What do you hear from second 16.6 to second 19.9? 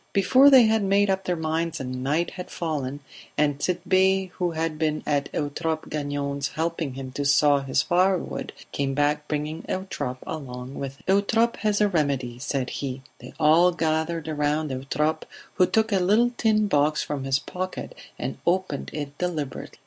box from his pocket and opened it deliberately.